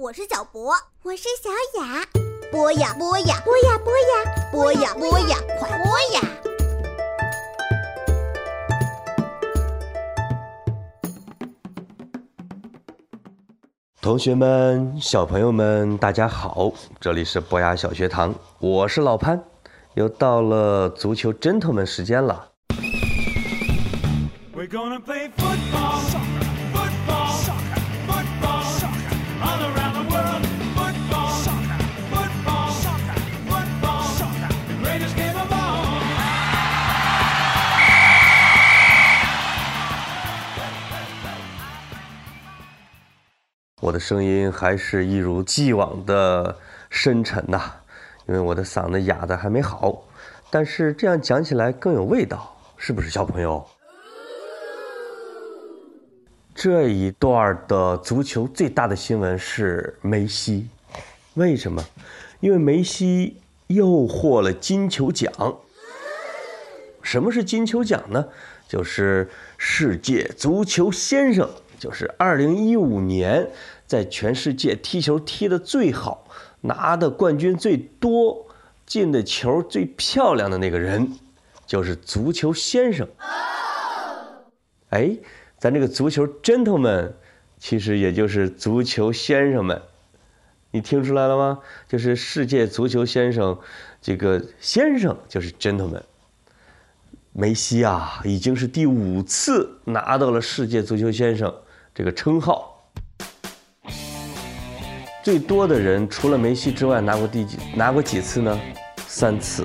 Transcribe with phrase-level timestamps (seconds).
[0.00, 0.72] 我是小博，
[1.02, 1.50] 我是小
[1.80, 2.06] 雅。
[2.52, 6.20] 播呀播呀播呀播呀播呀播呀，快播呀！
[14.00, 19.42] 同学们、小朋友们，大家好，这里是博雅小学堂，我是老潘，
[19.94, 22.50] 又到了足球 gentleman 时间了。
[24.54, 26.02] We're gonna play football,
[43.88, 46.54] 我的声音还是一如既往的
[46.90, 47.72] 深沉呐、
[48.26, 50.04] 因为我的嗓子哑的还没好，
[50.50, 53.66] 但是这样讲起来更有味道，是不是小朋友？
[56.54, 60.68] 这一段的足球最大的新闻是梅西，
[61.32, 61.82] 为什么？
[62.40, 65.32] 因为梅西又获了金球奖。
[67.00, 68.28] 什么是金球奖呢？
[68.68, 73.48] 就是世界足球先生，就是二零一五年
[73.88, 76.28] 在全世界踢球踢得最好、
[76.60, 78.46] 拿的冠军最多、
[78.84, 81.14] 进的球最漂亮的那个人，
[81.66, 83.08] 就是足球先生。
[84.90, 85.16] 哎，
[85.58, 87.12] 咱这个足球 gentleman，
[87.58, 89.80] 其实也就是足球先生们。
[90.70, 91.60] 你听出来了吗？
[91.88, 93.58] 就是世界足球先生，
[94.02, 96.02] 这个先生就是 gentleman。
[97.32, 101.54] 梅西啊，已经是第五次拿到了世界足球先生
[101.94, 102.77] 这个称号。
[105.28, 108.58] 最多的人除了梅西之外，拿过第几拿过几次呢？
[109.06, 109.62] 三次。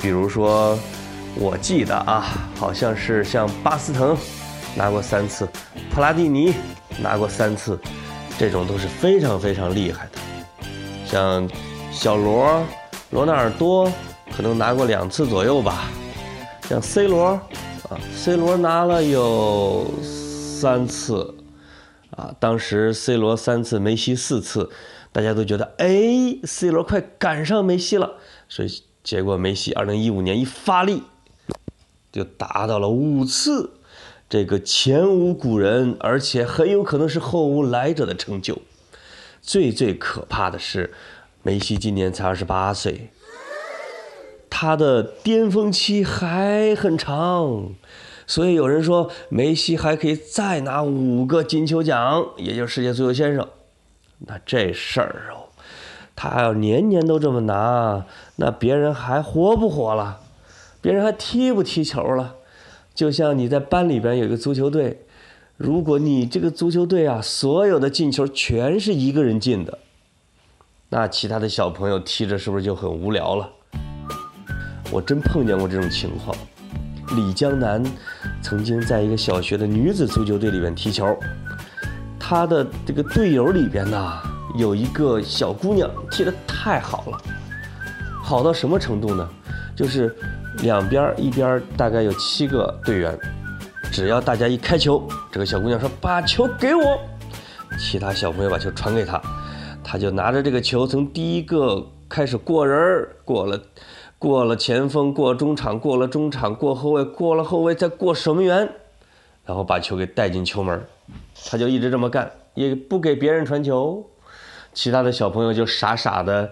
[0.00, 0.78] 比如说，
[1.34, 4.16] 我记得啊，好像是像巴斯滕
[4.76, 5.48] 拿过三次，
[5.90, 6.54] 普拉蒂尼
[7.02, 7.76] 拿过三次，
[8.38, 10.20] 这种都是非常非常厉害的。
[11.04, 11.50] 像
[11.90, 12.62] 小罗、
[13.10, 13.92] 罗纳尔多
[14.36, 15.90] 可能拿过两次左右吧。
[16.68, 21.34] 像 C 罗啊，C 罗拿了有三次
[22.16, 24.70] 啊，当时 C 罗三次，梅西四次，
[25.12, 28.14] 大家都觉得哎，C 罗快赶上梅西了，
[28.48, 31.02] 所以结果梅西二零一五年一发力，
[32.10, 33.70] 就达到了五次，
[34.28, 38.58] 这个前无古人，而且很有可能是后无来者的成就。
[39.42, 40.92] 最最可怕的是，
[41.42, 43.10] 梅西今年才二十八岁。
[44.48, 47.74] 他的巅峰期还很长，
[48.26, 53.46] 所以有人说梅西还可以再拿五个金球奖，也就是世界足球先生。
[54.18, 55.46] 那这事儿哦，
[56.14, 58.04] 他要年年都这么拿，
[58.36, 60.20] 那别人还活不活了？
[60.80, 62.34] 别人还踢不踢球了？
[62.94, 65.04] 就像你在班里边有一个足球队，
[65.56, 69.78] 如果你这个足球队啊，所有的进球全是一个人进的，
[70.88, 73.50] 那其他的小朋友踢着是不是就很无聊了？
[74.90, 76.34] 我真碰见过这种情况。
[77.14, 77.82] 李江南
[78.42, 81.16] 曾经在一个小学的女子足球队里面踢球，
[82.18, 84.12] 她的这个队友里边呢，
[84.56, 87.18] 有一个小姑娘踢得太好了，
[88.22, 89.28] 好到什么程度呢？
[89.76, 90.14] 就是
[90.62, 93.16] 两边一边大概有七个队员，
[93.92, 96.98] 只要大家一开球，这个小姑娘说把球给我，
[97.78, 99.20] 其他小朋友把球传给她，
[99.84, 103.60] 她就拿着这个球从第一个开始过人儿，过了。
[104.18, 108.68] 过了前锋，过中场，过了中场，过后卫，过了后卫，再过守门员，
[109.44, 110.86] 然后把球给带进球门。
[111.44, 114.08] 他就一直这么干，也不给别人传球。
[114.72, 116.50] 其他的小朋友就傻傻的，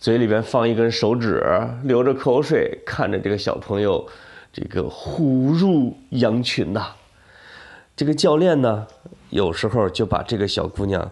[0.00, 1.42] 嘴里边放一根手指，
[1.84, 4.04] 流着口水，看着这个小朋友，
[4.52, 6.88] 这个虎入羊群呐。
[7.94, 8.86] 这个教练呢，
[9.30, 11.08] 有时候就把这个小姑娘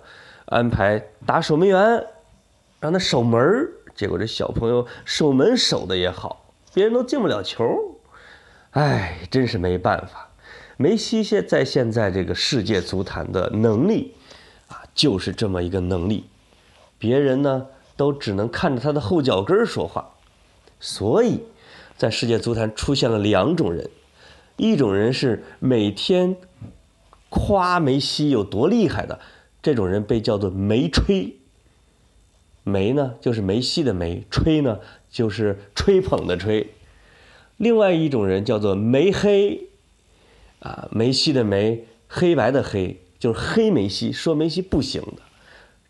[0.47, 2.05] 安排打守门员，
[2.81, 3.73] 让她守门儿。
[3.99, 7.99] 结果这小朋友守门守的也好，别人都进不了球，
[8.71, 10.31] 哎，真是没办法。
[10.77, 14.15] 梅西现在现在这个世界足坛的能力
[14.69, 16.27] 啊，就是这么一个能力，
[16.97, 20.09] 别人呢都只能看着他的后脚跟说话。
[20.79, 21.43] 所以，
[21.97, 23.91] 在世界足坛出现了两种人，
[24.57, 26.37] 一种人是每天
[27.31, 29.19] 夸梅西有多厉害的，
[29.61, 31.35] 这种人被叫做梅吹。
[32.69, 34.79] 梅呢，就是梅西的梅；吹呢，
[35.11, 36.69] 就是吹捧的吹。
[37.57, 39.69] 另外一种人叫做梅黑，
[40.61, 45.23] 啊，梅西的梅，黑白的黑，就是黑梅西，说梅西不行的。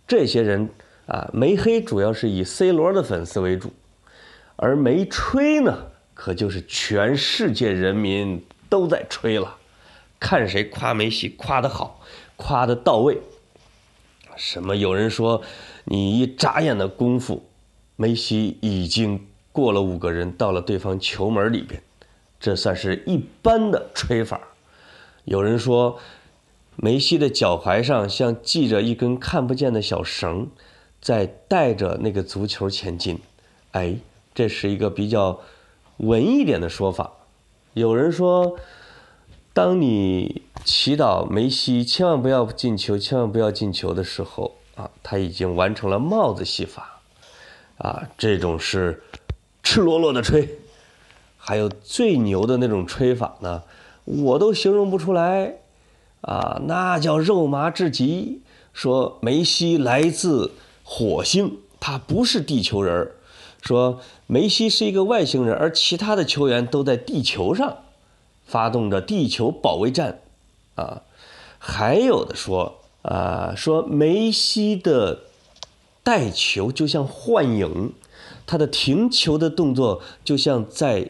[0.06, 0.70] 这些人
[1.06, 3.72] 啊，梅黑主要是以 C 罗的粉丝为主，
[4.56, 9.56] 而梅吹呢，可就是全世界人民都在吹了，
[10.18, 12.00] 看谁夸梅西夸得好，
[12.36, 13.18] 夸得到位。
[14.36, 15.42] 什么有人说，
[15.90, 17.44] 你一眨眼的功夫，
[17.96, 21.82] 梅西已经过了五个人，到了对方球门里边，
[22.38, 24.38] 这算是一般的吹法。
[25.24, 25.98] 有人说，
[26.76, 30.48] 梅西的脚踝上像系着一根看不见的小绳，
[31.00, 33.18] 在带着那个足球前进。
[33.72, 33.96] 哎，
[34.34, 35.40] 这是一个比较
[35.96, 37.12] 文艺点的说法。
[37.72, 38.58] 有人说，
[39.54, 47.00] 当你祈祷梅西千万不要进球，千万不要进球的时候啊，他已经完成了帽子戏法，
[47.78, 49.02] 啊，这种是
[49.64, 50.48] 赤裸裸的吹。
[51.36, 53.64] 还有最牛的那种吹法呢，
[54.04, 55.56] 我都形容不出来，
[56.20, 58.42] 啊，那叫肉麻至极。
[58.72, 60.52] 说梅西来自
[60.84, 63.16] 火星，他不是地球人儿。
[63.60, 67.78] 说梅西是一个外星人，而其他的球员都在地球上
[68.44, 70.20] 发动着地球保卫战，
[70.76, 71.02] 啊，
[71.58, 72.77] 还有的说
[73.08, 75.20] 啊，说梅西的
[76.02, 77.92] 带球就像幻影，
[78.46, 81.08] 他的停球的动作就像在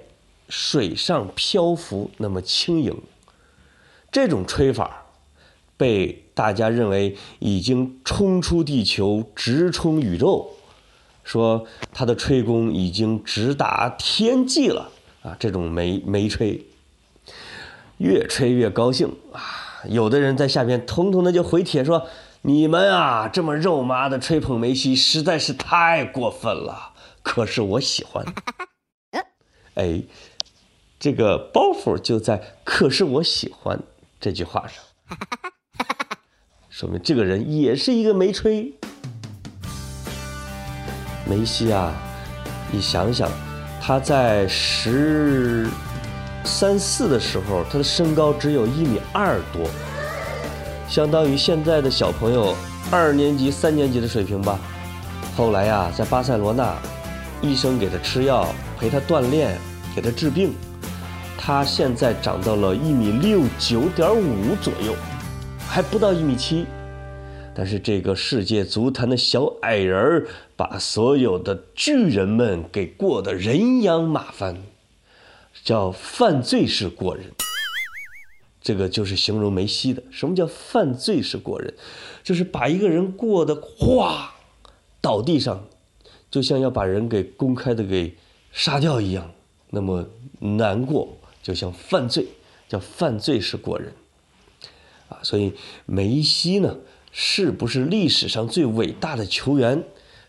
[0.49, 2.97] 水上漂浮那么轻盈。
[4.13, 5.07] 这种吹法
[5.77, 10.55] 被大家认为已经冲出地球，直冲宇宙。
[11.25, 14.91] 说他的吹功已经直达天际了
[15.23, 15.37] 啊！
[15.39, 16.65] 这种梅梅吹，
[17.99, 19.68] 越吹越高兴啊！
[19.87, 22.07] 有的人在下边统统的就回帖说
[22.43, 28.25] ：“你们啊，这么肉麻的吹捧梅西，实在是太过分了。”可是我喜欢。
[29.75, 30.03] 哎，
[30.99, 33.79] 这个包袱就在“可是我喜欢”
[34.19, 34.83] 这句话上，
[36.71, 38.73] 说明这个人也是一个没吹。
[41.27, 41.93] 梅西啊，
[42.73, 43.31] 你想想，
[43.81, 45.69] 他在十
[46.59, 49.63] 三四的时候，他的身高只有一米二多，
[50.89, 52.53] 相当于现在的小朋友
[52.91, 54.59] 二年级、三年级的水平吧。
[55.37, 56.77] 后来呀，在巴塞罗那，
[57.41, 58.45] 医生给他吃药，
[58.77, 59.57] 陪他锻炼，
[59.95, 60.53] 给他治病，
[61.39, 64.97] 他现在长到了一米六九点五左右，
[65.65, 66.67] 还不到一米七。
[67.55, 70.27] 但是这个世界足坛的小矮人儿，
[70.57, 74.57] 把所有的巨人们给过得人仰马翻，
[75.65, 77.27] 叫犯罪是过人。
[78.61, 80.03] 这个就是形容梅西的。
[80.11, 81.73] 什么叫犯罪是过人？
[82.23, 84.35] 就是把一个人过得哗
[85.01, 85.67] 倒地上，
[86.31, 88.17] 就像要把人给公开的给
[88.53, 89.33] 杀掉一样，
[89.71, 90.07] 那么
[90.41, 92.27] 难过，就像犯罪，
[92.69, 93.95] 叫犯罪是过人。
[95.09, 95.55] 啊，所以
[95.87, 96.77] 梅西呢？
[97.11, 99.83] 是不是历史上最伟大的球员？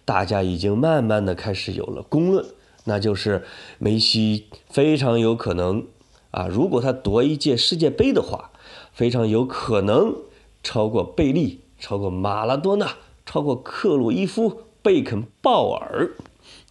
[0.06, 2.46] 大家已经慢慢的开始有了公论，
[2.90, 3.46] 那就是
[3.78, 5.86] 梅西非常有可能
[6.32, 8.50] 啊，如果他夺一届世界杯的话，
[8.92, 10.16] 非常有可能
[10.64, 12.98] 超过贝利、超过马拉多纳、
[13.28, 16.16] 超过克鲁伊夫、贝肯鲍尔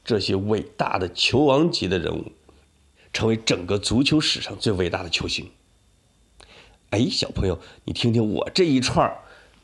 [0.05, 2.33] 这些伟大的球王级的人物，
[3.13, 5.49] 成为整个足球史上最伟大的球星。
[6.91, 9.17] 哎，小朋友，你听听我这一串。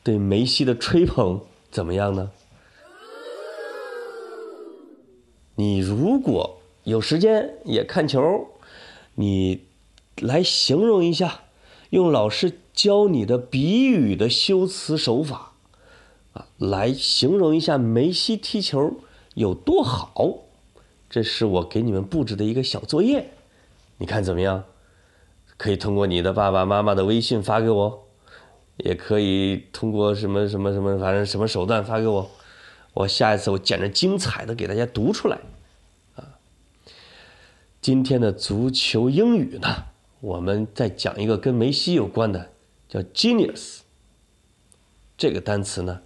[0.05, 1.41] 对梅西的吹捧
[1.71, 2.31] 怎么样呢？
[5.57, 8.49] 你如果有时间也看球，
[9.15, 9.65] 你
[10.21, 11.43] 来形容一下，
[11.91, 15.53] 用老师教你的比喻的修辞手法
[16.33, 18.95] 啊，来形容一下梅西踢球
[19.35, 20.39] 有多好。
[21.09, 23.31] 这是我给你们布置的一个小作业，
[23.99, 24.65] 你看怎么样？
[25.57, 28.01] 可以通过你的爸爸妈妈的微信发给我。
[28.79, 32.29] 也可以通过什么什么什么，反正什么手段发给我，
[32.95, 35.39] 我下一次我捡着精彩的给大家读出来，
[36.15, 36.39] 啊，
[37.81, 39.87] 今天的足球英语呢，
[40.21, 42.51] 我们再讲一个跟梅西有关的，
[42.89, 43.81] 叫 genius，
[45.19, 46.03] 这个单词呢，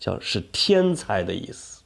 [0.00, 1.82] 叫是天才的意思，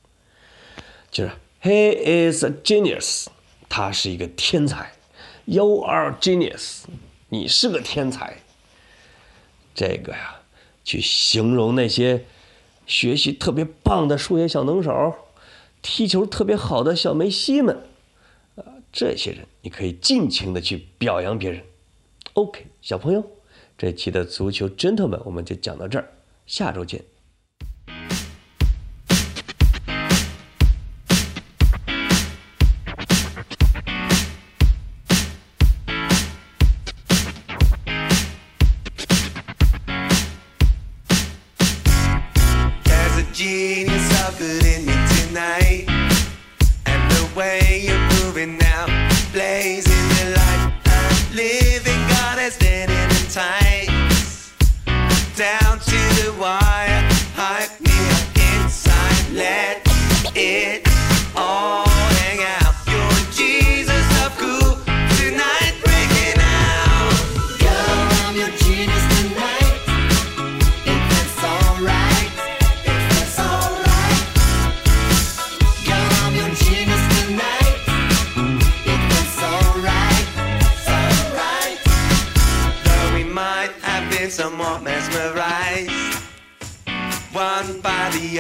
[1.11, 1.31] 就是
[1.62, 3.26] he is a genius，
[3.69, 4.93] 他是一个天才
[5.45, 6.85] ，you are genius，
[7.28, 8.38] 你是个天才。
[9.75, 10.40] 这个呀，
[10.83, 12.25] 去形容那些
[12.88, 15.14] 学习特别棒的数学小能手，
[15.83, 17.76] 踢球特别好的小梅西们，
[18.57, 21.62] 啊，这些人你可以尽情的去表扬别人。
[22.33, 23.23] OK，小朋友，
[23.76, 26.09] 这期的足球 gentleman 我们就讲到这儿，
[26.47, 27.04] 下周见。
[48.38, 48.87] doing now?
[49.33, 50.73] Blazing the light,
[51.35, 53.88] living God is standing in tight
[55.37, 56.88] down to the wire.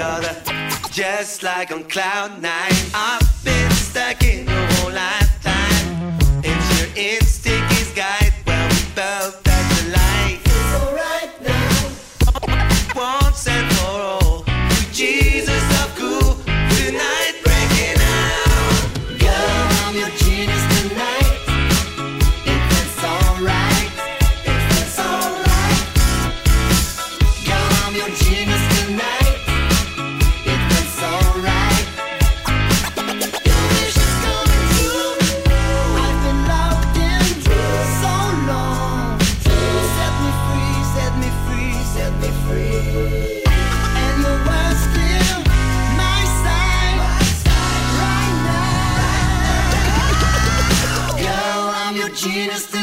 [0.00, 0.36] Other,
[0.90, 2.72] just like on cloud nine.
[2.94, 4.47] I've been stuck in
[52.18, 52.77] Genius.